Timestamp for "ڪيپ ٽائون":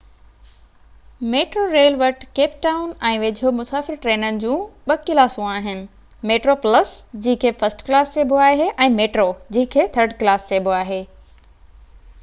2.39-2.87